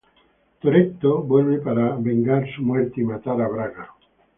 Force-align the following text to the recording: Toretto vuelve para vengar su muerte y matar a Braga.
Toretto 0.61 1.21
vuelve 1.21 1.59
para 1.59 1.95
vengar 1.95 2.49
su 2.55 2.63
muerte 2.63 3.01
y 3.01 3.03
matar 3.03 3.39
a 3.39 3.47
Braga. 3.47 3.89